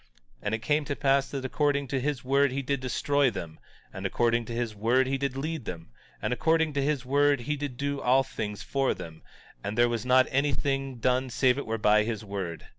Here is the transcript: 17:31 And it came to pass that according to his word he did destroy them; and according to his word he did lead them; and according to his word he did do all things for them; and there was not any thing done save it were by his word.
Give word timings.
17:31 0.37 0.37
And 0.41 0.55
it 0.55 0.61
came 0.63 0.85
to 0.85 0.95
pass 0.95 1.29
that 1.29 1.45
according 1.45 1.87
to 1.89 1.99
his 1.99 2.25
word 2.25 2.51
he 2.51 2.63
did 2.63 2.79
destroy 2.79 3.29
them; 3.29 3.59
and 3.93 4.03
according 4.07 4.45
to 4.45 4.51
his 4.53 4.73
word 4.73 5.05
he 5.05 5.15
did 5.19 5.37
lead 5.37 5.65
them; 5.65 5.91
and 6.23 6.33
according 6.33 6.73
to 6.73 6.81
his 6.81 7.05
word 7.05 7.41
he 7.41 7.55
did 7.55 7.77
do 7.77 8.01
all 8.01 8.23
things 8.23 8.63
for 8.63 8.95
them; 8.95 9.21
and 9.63 9.77
there 9.77 9.87
was 9.89 10.03
not 10.03 10.25
any 10.31 10.53
thing 10.53 10.95
done 10.95 11.29
save 11.29 11.59
it 11.59 11.67
were 11.67 11.77
by 11.77 12.01
his 12.03 12.25
word. 12.25 12.65